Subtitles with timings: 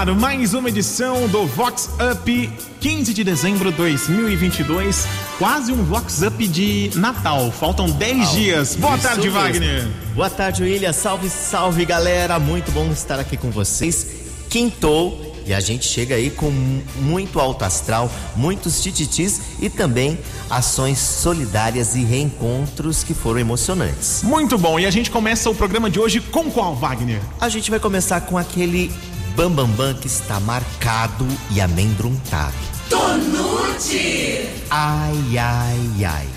[0.00, 2.50] ar mais uma edição do Vox Up
[2.80, 5.06] 15 de dezembro de 2022.
[5.38, 7.52] Quase um Vox Up de Natal.
[7.52, 8.76] Faltam 10 dias.
[8.76, 9.38] Boa tarde, mesmo.
[9.38, 9.88] Wagner.
[10.14, 10.94] Boa tarde, William.
[10.94, 12.38] Salve, salve, galera.
[12.38, 14.06] Muito bom estar aqui com vocês.
[14.48, 16.50] Quintou e a gente chega aí com
[16.96, 24.22] muito alto astral, muitos tititis e também ações solidárias e reencontros que foram emocionantes.
[24.22, 24.80] Muito bom.
[24.80, 27.20] E a gente começa o programa de hoje com qual, Wagner?
[27.38, 28.90] A gente vai começar com aquele
[29.36, 32.54] bambambam bam, bam que está marcado e amedrontado.
[32.88, 34.48] Tonute!
[34.70, 36.28] Ai, ai, ai.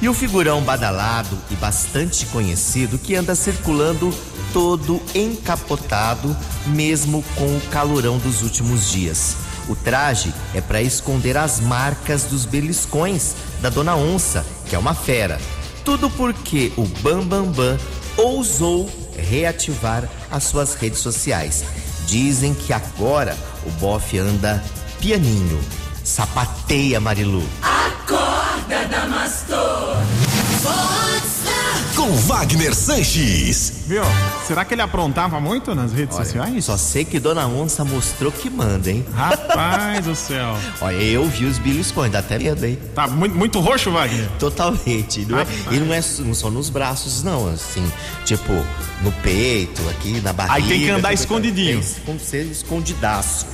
[0.00, 4.12] E o figurão badalado e bastante conhecido que anda circulando
[4.52, 9.36] todo encapotado, mesmo com o calorão dos últimos dias.
[9.68, 14.94] O traje é para esconder as marcas dos beliscões da Dona Onça, que é uma
[14.94, 15.40] fera.
[15.84, 17.78] Tudo porque o Bambambam Bam Bam
[18.16, 21.64] ousou reativar as suas redes sociais.
[22.06, 23.36] Dizem que agora
[23.66, 24.62] o bofe anda
[25.00, 25.60] pianinho.
[26.04, 27.42] Sapateia, Marilu.
[27.62, 29.96] Acorda, Damastor!
[30.60, 31.31] Força!
[32.02, 33.84] Com Wagner Sanches.
[33.86, 34.02] Viu?
[34.44, 36.64] Será que ele aprontava muito nas redes sociais?
[36.64, 39.06] Só sei que Dona Onça mostrou que manda, hein?
[39.14, 40.56] Rapaz do céu.
[40.82, 42.76] Olha, eu vi os beliscões, dá até medo, hein?
[42.92, 44.28] Tá muito, muito roxo, Wagner?
[44.40, 45.24] Totalmente.
[45.26, 47.46] Não é, e não é não só nos braços, não.
[47.48, 47.88] Assim,
[48.24, 48.52] tipo,
[49.00, 50.54] no peito, aqui na barriga.
[50.56, 51.80] Aí tem que andar tudo- escondidinho.
[52.04, 53.46] Tem que ser escondidaço.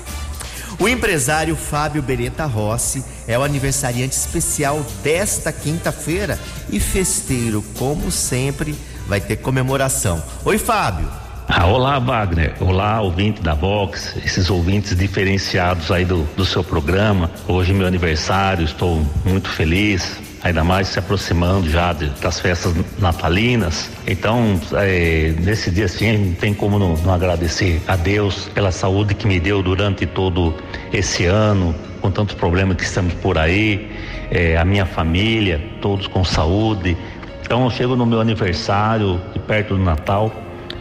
[0.78, 6.38] O empresário Fábio Beretta Rossi é o aniversariante especial desta quinta-feira
[6.70, 8.74] e festeiro, como sempre,
[9.06, 10.22] vai ter comemoração.
[10.44, 11.06] Oi, Fábio.
[11.46, 12.54] Ah, olá, Wagner.
[12.60, 17.30] Olá, ouvinte da Vox, esses ouvintes diferenciados aí do, do seu programa.
[17.46, 22.74] Hoje é meu aniversário, estou muito feliz, ainda mais se aproximando já de- das festas
[22.98, 23.88] natalinas.
[24.06, 29.14] Então, eh, nesse dia assim, não tem como não, não agradecer a Deus pela saúde
[29.14, 30.55] que me deu durante todo
[30.92, 31.74] esse ano,
[32.08, 33.91] com tantos problemas que estamos por aí,
[34.30, 36.96] eh, a minha família, todos com saúde.
[37.42, 40.33] Então, eu chego no meu aniversário, perto do Natal,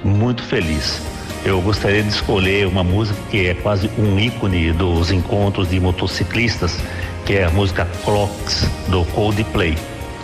[0.04, 1.02] muito feliz.
[1.46, 6.78] Eu gostaria de escolher uma música que é quase um ícone dos encontros de motociclistas,
[7.26, 9.78] que é a música Clocks do Coldplay.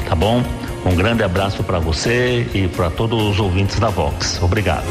[0.07, 0.43] Tá bom?
[0.85, 4.41] Um grande abraço para você e para todos os ouvintes da Vox.
[4.41, 4.83] Obrigado.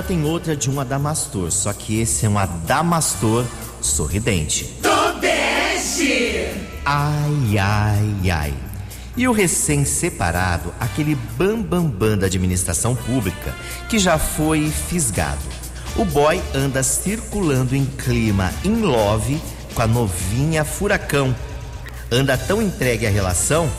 [0.00, 3.44] Agora tem outra de um Adamastor, só que esse é um Adamastor
[3.82, 4.64] sorridente.
[4.80, 6.46] Tobeste!
[6.86, 8.54] Ai, ai, ai.
[9.14, 13.54] E o recém-separado, aquele bambambam bam, bam da administração pública,
[13.90, 15.42] que já foi fisgado.
[15.94, 19.38] O boy anda circulando em clima in love
[19.74, 21.36] com a novinha Furacão.
[22.10, 23.70] Anda tão entregue à relação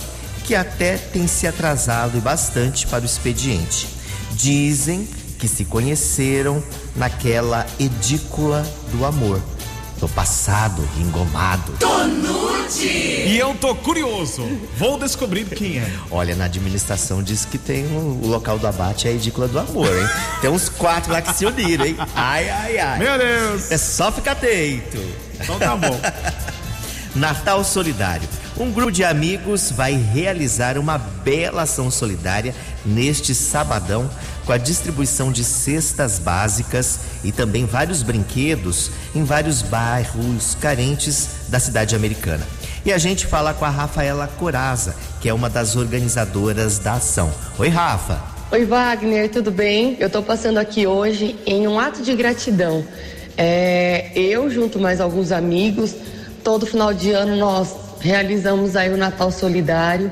[0.45, 3.87] que até tem se atrasado bastante para o expediente.
[4.33, 5.07] Dizem
[5.41, 6.63] que se conheceram
[6.95, 9.41] naquela edícula do amor.
[9.99, 11.73] Tô passado, engomado.
[11.79, 12.87] Tonute.
[12.87, 14.43] E eu tô curioso.
[14.77, 15.91] Vou descobrir quem é.
[16.11, 19.59] Olha, na administração diz que tem o, o local do abate é a edícula do
[19.59, 20.07] amor, hein?
[20.41, 21.97] Tem uns quatro lá que se uniram, hein?
[22.15, 22.99] Ai, ai, ai.
[22.99, 23.71] Meu Deus.
[23.71, 25.03] É só ficar atento.
[25.39, 25.99] Então tá bom.
[27.15, 28.29] Natal Solidário.
[28.57, 32.53] Um grupo de amigos vai realizar uma bela ação solidária
[32.85, 34.09] neste sabadão
[34.45, 41.59] com a distribuição de cestas básicas e também vários brinquedos em vários bairros carentes da
[41.59, 42.45] cidade americana.
[42.85, 47.31] E a gente fala com a Rafaela Coraza, que é uma das organizadoras da ação.
[47.57, 48.21] Oi, Rafa.
[48.51, 49.95] Oi, Wagner, tudo bem?
[49.99, 52.85] Eu estou passando aqui hoje em um ato de gratidão.
[53.37, 55.95] É, eu, junto mais alguns amigos,
[56.43, 60.11] todo final de ano nós realizamos aí o Natal Solidário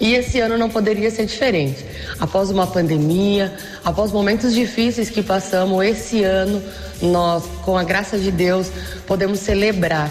[0.00, 1.84] e esse ano não poderia ser diferente.
[2.20, 3.52] Após uma pandemia,
[3.84, 6.62] após momentos difíceis que passamos, esse ano
[7.02, 8.70] nós, com a graça de Deus,
[9.06, 10.10] podemos celebrar.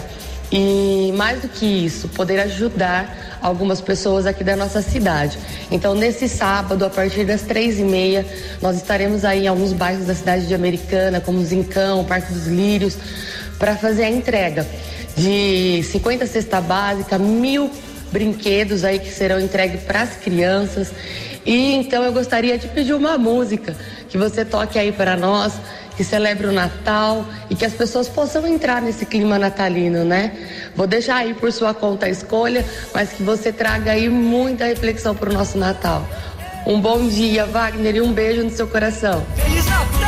[0.50, 5.38] E mais do que isso, poder ajudar algumas pessoas aqui da nossa cidade.
[5.70, 8.26] Então, nesse sábado, a partir das três e meia,
[8.60, 12.96] nós estaremos aí em alguns bairros da cidade de Americana, como Zincão, Parque dos Lírios,
[13.58, 14.66] para fazer a entrega
[15.18, 17.70] de 50 cesta básica, mil
[18.10, 20.92] brinquedos aí que serão entregues para as crianças.
[21.44, 23.76] E então eu gostaria de pedir uma música
[24.08, 25.54] que você toque aí para nós,
[25.96, 30.32] que celebre o Natal e que as pessoas possam entrar nesse clima natalino, né?
[30.76, 35.14] Vou deixar aí por sua conta a escolha, mas que você traga aí muita reflexão
[35.14, 36.06] para o nosso Natal.
[36.66, 39.24] Um bom dia, Wagner, e um beijo no seu coração.
[39.36, 40.07] Feliz Natal,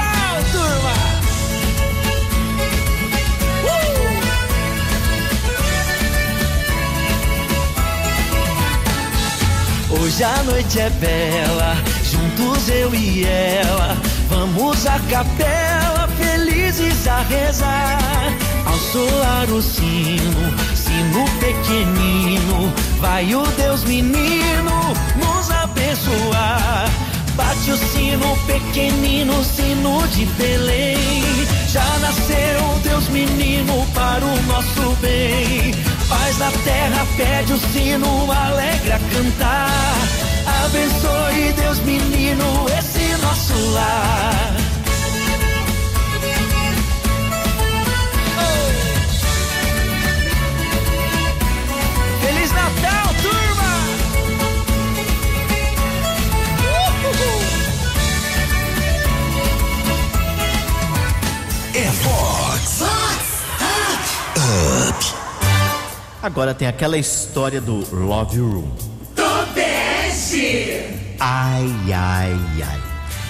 [10.02, 13.96] Hoje a noite é bela, juntos eu e ela.
[14.30, 18.32] Vamos à capela, felizes a rezar.
[18.64, 26.88] Ao soar o sino, sino pequenino, vai o Deus menino nos abençoar.
[27.36, 30.96] Bate o sino pequenino, sino de Belém.
[31.68, 35.74] Já nasceu Deus menino para o nosso bem.
[36.10, 39.70] Paz na terra pede o sino, alegra cantar.
[40.64, 44.56] Abençoe Deus menino esse nosso lar.
[52.20, 53.72] Feliz Natal, turma!
[57.04, 57.40] Uhul!
[61.74, 62.80] É Fox.
[66.22, 68.70] Agora tem aquela história do Love Room.
[69.16, 71.14] Tobeste.
[71.18, 72.82] Ai, ai, ai.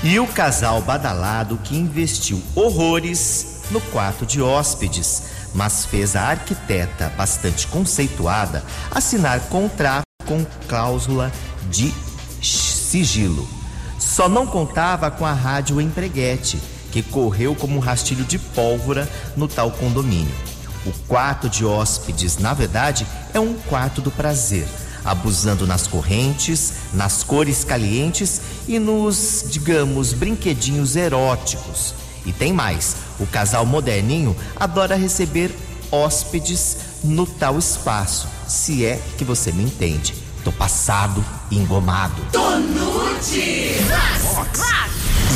[0.02, 5.22] E o casal badalado que investiu horrores no quarto de hóspedes,
[5.54, 11.30] mas fez a arquiteta bastante conceituada assinar contrato com cláusula
[11.70, 11.94] de
[12.42, 13.48] sigilo.
[14.00, 16.58] Só não contava com a rádio empreguete,
[16.90, 20.49] que correu como um rastilho de pólvora no tal condomínio.
[20.86, 24.66] O quarto de hóspedes, na verdade, é um quarto do prazer,
[25.04, 31.94] abusando nas correntes, nas cores calientes e nos, digamos, brinquedinhos eróticos.
[32.24, 35.54] E tem mais: o casal moderninho adora receber
[35.90, 40.14] hóspedes no tal espaço, se é que você me entende.
[40.44, 42.22] Tô passado e engomado.
[42.32, 43.74] Tonute.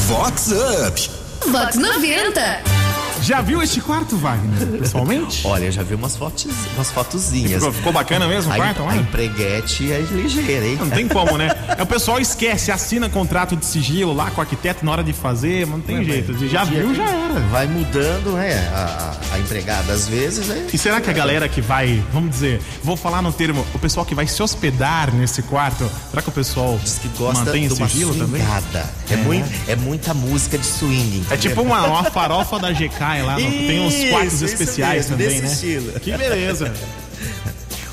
[0.07, 1.11] Vox Up.
[1.51, 2.84] Vox 90.
[3.25, 4.79] Já viu este quarto, Wagner?
[4.79, 5.41] Pessoalmente?
[5.49, 7.53] Olha, eu já vi umas, fotos, umas fotozinhas.
[7.55, 8.83] Ficou, ficou bacana mesmo o quarto?
[8.87, 10.77] a empreguete é ligeira, hein?
[10.79, 11.49] Não tem como, né?
[11.77, 15.13] É, o pessoal esquece, assina contrato de sigilo lá com o arquiteto na hora de
[15.13, 16.47] fazer, mas não tem jeito.
[16.49, 17.41] Já viu, já era.
[17.51, 18.69] Vai mudando, né?
[18.73, 20.69] A, a- empregada às vezes, né?
[20.73, 24.07] E será que a galera que vai, vamos dizer, vou falar no termo, o pessoal
[24.07, 27.75] que vai se hospedar nesse quarto, será que o pessoal Diz que gosta mantém de
[27.75, 28.41] sigilo também?
[28.43, 28.91] swingada.
[29.11, 31.25] É, mui- é muita música de swing.
[31.31, 35.41] É tipo uma, uma farofa da GK lá, no- tem uns quartos especiais mesmo, também,
[35.43, 35.53] né?
[35.53, 36.01] estilo.
[36.01, 36.73] Que beleza.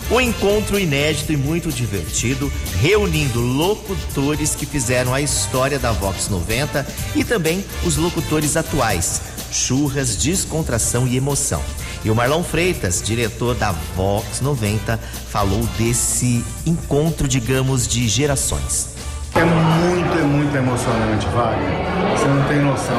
[0.10, 2.52] O encontro inédito e muito divertido,
[2.82, 6.86] reunindo locutores que fizeram a história da Vox 90
[7.16, 9.22] e também os locutores atuais.
[9.52, 11.62] Churras, descontração e emoção.
[12.04, 14.98] E o Marlon Freitas, diretor da Vox 90,
[15.30, 18.88] falou desse encontro, digamos, de gerações.
[19.36, 22.18] É muito, é muito emocionante, Wagner.
[22.18, 22.98] Você não tem noção.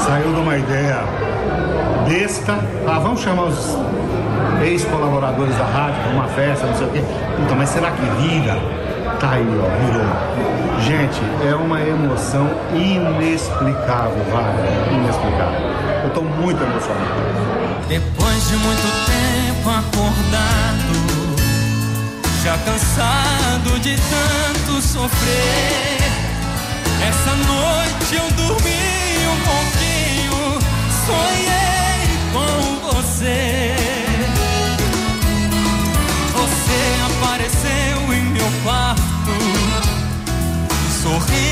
[0.00, 1.04] Saiu de uma ideia
[2.08, 2.58] besta.
[2.86, 3.76] Ah, vamos chamar os
[4.62, 7.02] ex-colaboradores da rádio para uma festa, não sei o quê.
[7.36, 8.56] Puta, mas será que vira?
[9.20, 10.80] Tá aí, ó, virou.
[10.80, 14.92] Gente, é uma emoção inexplicável, Wagner.
[14.92, 15.60] Inexplicável.
[16.04, 17.78] Eu tô muito emocionado.
[17.88, 20.87] Depois de muito tempo acordado,
[22.42, 25.98] já cansado de tanto sofrer.
[27.08, 30.58] Essa noite eu dormi um pouquinho,
[31.06, 33.74] sonhei com você.
[36.32, 39.34] Você apareceu em meu quarto,
[41.02, 41.47] sorrindo,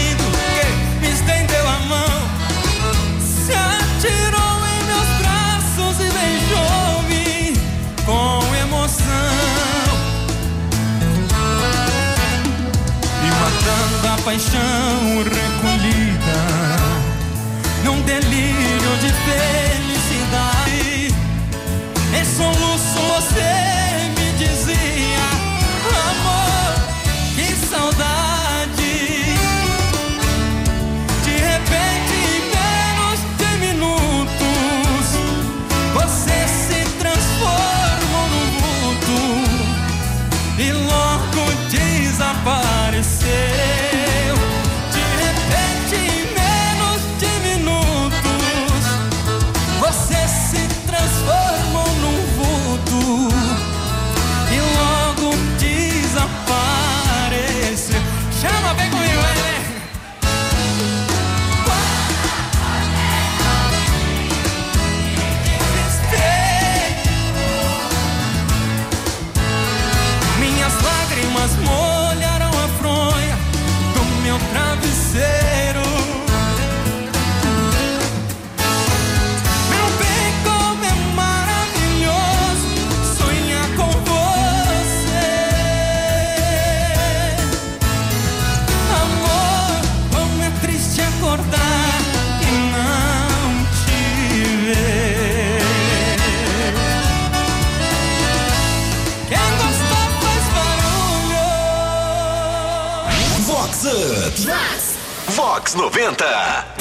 [105.29, 106.76] Vox 90.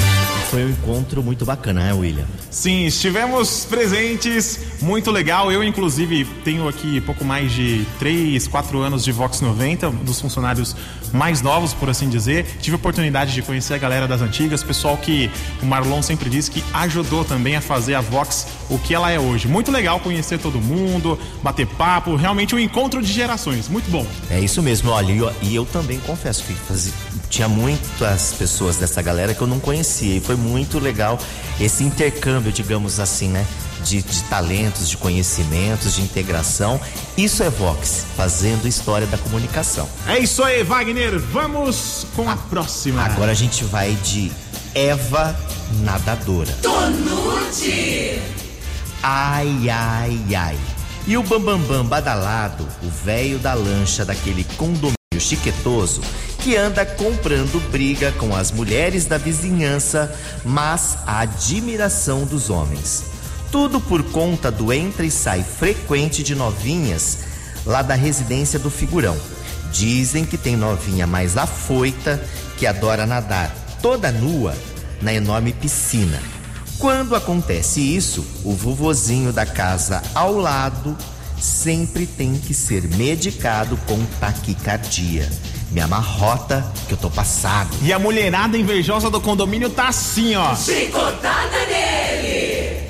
[0.49, 2.25] Foi um encontro muito bacana, né, William?
[2.49, 5.51] Sim, estivemos presentes, muito legal.
[5.51, 10.21] Eu, inclusive, tenho aqui pouco mais de 3, 4 anos de Vox 90, um dos
[10.21, 10.75] funcionários
[11.11, 12.45] mais novos, por assim dizer.
[12.61, 15.29] Tive a oportunidade de conhecer a galera das antigas, pessoal que
[15.61, 19.19] o Marlon sempre diz que ajudou também a fazer a Vox o que ela é
[19.19, 19.47] hoje.
[19.47, 23.67] Muito legal conhecer todo mundo, bater papo, realmente um encontro de gerações.
[23.67, 24.05] Muito bom.
[24.29, 26.93] É isso mesmo, olha, e eu, e eu também confesso que fazia-
[27.29, 31.19] tinha muitas pessoas dessa galera que eu não conhecia e foi muito legal
[31.59, 33.45] esse intercâmbio, digamos assim, né?
[33.83, 36.79] De, de talentos, de conhecimentos, de integração.
[37.15, 39.87] Isso é Vox, fazendo história da comunicação.
[40.07, 41.19] É isso aí, Wagner.
[41.19, 43.03] Vamos com a próxima.
[43.03, 44.31] Agora a gente vai de
[44.73, 45.35] Eva
[45.83, 46.51] Nadadora.
[46.63, 48.19] Tonute.
[49.03, 50.57] Ai, ai, ai.
[51.07, 56.01] E o Bambambam badalado, o velho da lancha daquele condomínio chiquetoso,
[56.45, 63.05] que anda comprando briga com as mulheres da vizinhança, mas a admiração dos homens.
[63.51, 67.17] Tudo por conta do entra e sai frequente de novinhas
[67.65, 69.17] lá da residência do figurão.
[69.71, 72.23] Dizem que tem novinha mais afoita
[72.57, 74.55] que adora nadar toda nua
[75.01, 76.21] na enorme piscina.
[76.77, 80.95] Quando acontece isso, o vovozinho da casa ao lado
[81.41, 85.27] sempre tem que ser medicado com taquicardia.
[85.75, 87.67] Me amarrota que eu tô passado.
[87.81, 90.55] E a mulherada invejosa do condomínio tá assim, ó.
[90.55, 92.87] Chicotada nele.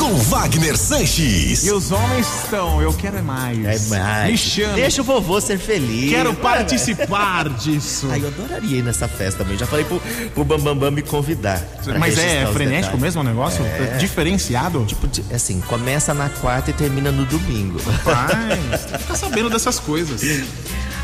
[0.00, 1.62] Com Wagner Sanches.
[1.62, 3.58] E os homens estão, eu quero é mais.
[3.58, 4.30] É mais.
[4.30, 4.72] Me chama.
[4.72, 6.08] Deixa o vovô ser feliz.
[6.10, 8.08] Quero participar disso.
[8.10, 9.58] Ai, eu adoraria ir nessa festa também.
[9.58, 10.00] Já falei pro,
[10.32, 11.62] pro Bambambam me convidar.
[11.98, 13.00] Mas é frenético detalhes.
[13.02, 13.62] mesmo o negócio?
[13.62, 13.98] É.
[13.98, 14.86] Diferenciado?
[14.86, 17.78] Tipo, assim, começa na quarta e termina no domingo.
[17.82, 20.22] Rapaz, tem que ficar sabendo dessas coisas.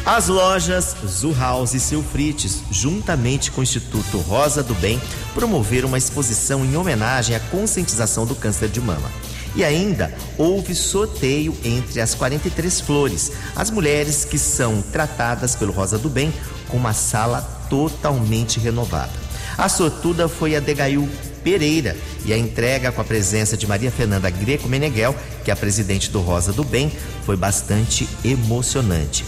[0.07, 5.03] As lojas Zuhaus e Seu Frites, juntamente com o Instituto Rosa do Bem,
[5.35, 9.11] promoveram uma exposição em homenagem à conscientização do câncer de mama.
[9.57, 15.99] E ainda houve sorteio entre as 43 flores, as mulheres que são tratadas pelo Rosa
[15.99, 16.33] do Bem
[16.69, 19.11] com uma sala totalmente renovada.
[19.59, 21.09] A sortuda foi a Degail
[21.43, 25.57] Pereira e a entrega com a presença de Maria Fernanda Greco Meneghel, que é a
[25.57, 26.93] presidente do Rosa do Bem,
[27.25, 29.25] foi bastante emocionante.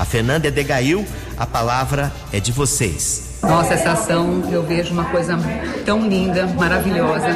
[0.00, 1.04] A Fernanda é Degail,
[1.36, 3.36] a palavra é de vocês.
[3.42, 5.38] Nossa, essa ação eu vejo uma coisa
[5.84, 7.28] tão linda, maravilhosa.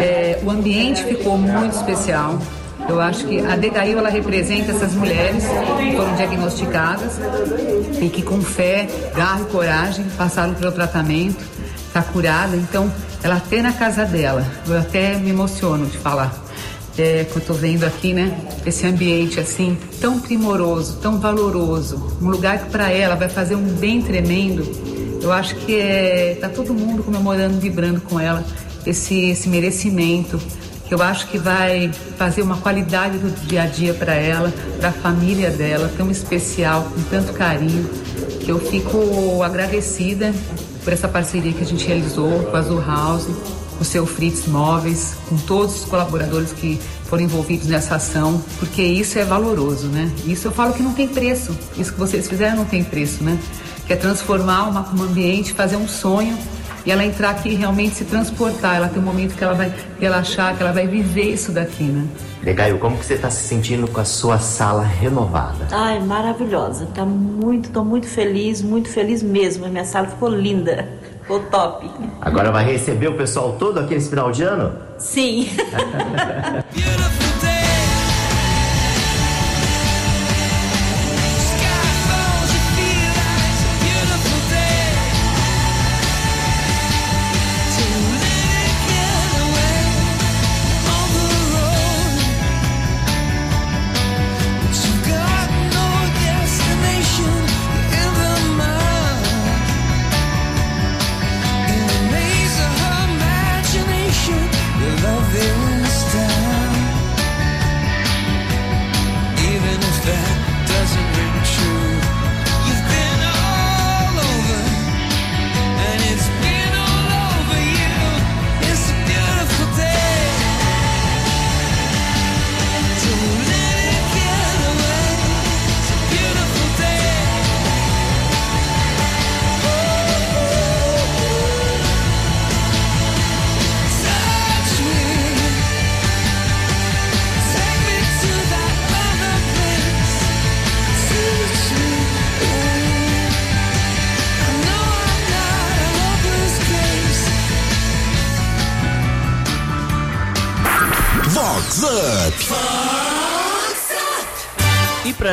[0.00, 2.38] É, o ambiente ficou muito especial.
[2.88, 7.18] Eu acho que a Degail ela representa essas mulheres que foram diagnosticadas
[8.00, 8.86] e que com fé,
[9.16, 11.44] garra e coragem passaram pelo tratamento.
[11.88, 12.92] está curada, então
[13.24, 14.46] ela tem na casa dela.
[14.68, 16.47] Eu até me emociono de falar.
[16.98, 18.36] É, que eu tô vendo aqui, né?
[18.66, 23.62] Esse ambiente assim, tão primoroso, tão valoroso, um lugar que para ela vai fazer um
[23.74, 24.66] bem tremendo.
[25.22, 28.44] Eu acho que é, tá todo mundo comemorando, vibrando com ela
[28.84, 30.40] esse, esse merecimento
[30.88, 34.50] que eu acho que vai fazer uma qualidade do dia a dia para ela,
[34.80, 37.88] para a família dela, tão especial, com tanto carinho,
[38.40, 40.32] que eu fico agradecida
[40.82, 43.28] por essa parceria que a gente realizou com a Azul House,
[43.80, 49.18] o seu Fritz Móveis, com todos os colaboradores que foram envolvidos nessa ação, porque isso
[49.18, 50.10] é valoroso, né?
[50.26, 51.56] Isso eu falo que não tem preço.
[51.76, 53.38] Isso que vocês fizeram não tem preço, né?
[53.86, 56.36] Que é transformar uma, um ambiente, fazer um sonho
[56.84, 58.76] e ela entrar aqui e realmente se transportar.
[58.76, 62.06] Ela tem um momento que ela vai relaxar, que ela vai viver isso daqui, né?
[62.42, 65.66] Legal, como que você está se sentindo com a sua sala renovada?
[65.70, 66.86] Ai, maravilhosa.
[66.94, 69.66] Tá muito, tô muito feliz, muito feliz mesmo.
[69.66, 70.88] A minha sala ficou linda.
[71.28, 71.90] Ficou top.
[72.22, 74.72] Agora vai receber o pessoal todo aqui nesse final de ano?
[74.96, 75.46] Sim.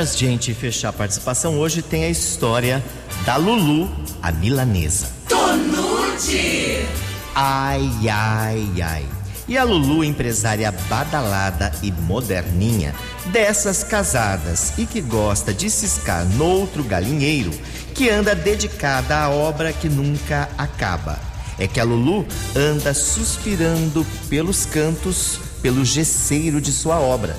[0.05, 2.83] gente fechar a participação hoje tem a história
[3.25, 3.89] da Lulu,
[4.21, 5.11] a milanesa.
[5.27, 6.85] Tonute.
[7.33, 9.05] Ai, ai, ai.
[9.47, 12.95] E a Lulu, empresária badalada e moderninha,
[13.27, 17.51] dessas casadas e que gosta de ciscar noutro galinheiro,
[17.93, 21.19] que anda dedicada à obra que nunca acaba.
[21.57, 27.35] É que a Lulu anda suspirando pelos cantos, pelo gesseiro de sua obra.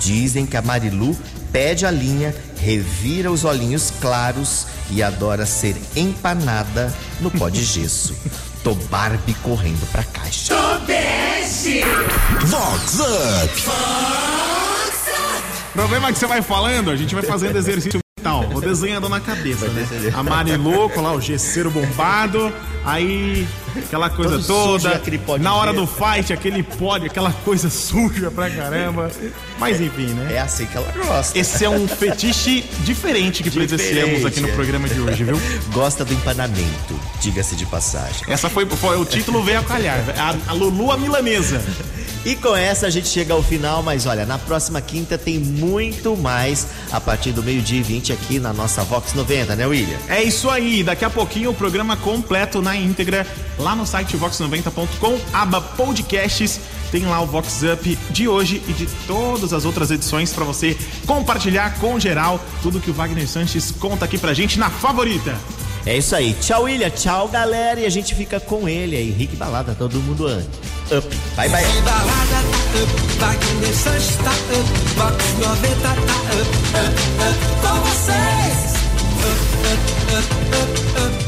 [0.00, 1.16] Dizem que a Marilu
[1.54, 8.12] pede a linha, revira os olhinhos claros e adora ser empanada no pó de gesso.
[8.64, 10.52] Tô Barbie correndo pra caixa.
[10.52, 11.82] Tobeste.
[12.46, 13.62] Vox Up.
[15.68, 19.08] O problema é que você vai falando, a gente vai fazendo exercício mental, vou desenhando
[19.08, 19.86] na cabeça, né?
[20.12, 22.52] A Mariloco lá, o gesseiro bombado,
[22.84, 25.38] aí aquela coisa Todo toda.
[25.38, 29.10] Na hora do fight, aquele pó, de- aquela coisa suja pra caramba.
[29.58, 30.34] Mas enfim, né?
[30.34, 31.38] É assim que ela gosta.
[31.38, 35.40] Esse é um fetiche diferente que presenciamos aqui no programa de hoje, viu?
[35.72, 38.22] Gosta do empanamento, diga-se de passagem.
[38.28, 39.98] Essa foi, foi o título veio a calhar.
[40.18, 41.62] A, a Lulu a milanesa.
[42.24, 46.16] E com essa a gente chega ao final, mas olha, na próxima quinta tem muito
[46.16, 49.98] mais a partir do meio-dia e 20 aqui na nossa Vox 90, né, William?
[50.08, 53.26] É isso aí, daqui a pouquinho o programa completo na íntegra
[53.64, 56.60] lá no site vox90.com, aba podcasts.
[56.92, 60.76] Tem lá o Vox Up de hoje e de todas as outras edições para você
[61.06, 65.34] compartilhar com geral tudo que o Wagner Sanches conta aqui pra gente na favorita.
[65.86, 66.34] É isso aí.
[66.40, 66.90] Tchau, William.
[66.90, 67.80] Tchau, galera.
[67.80, 69.10] E a gente fica com ele aí.
[69.10, 71.16] Henrique Balada, todo mundo up.
[71.36, 71.62] Bye, bye.
[71.62, 72.92] Henrique Balada tá up.
[73.18, 74.94] Wagner Sanches tá up.
[74.96, 76.04] Vox 90 tá up.
[76.78, 77.38] Up, up.
[77.60, 78.74] Com vocês.
[79.20, 79.40] Up,
[79.72, 79.84] up,
[80.16, 81.23] up, up, up.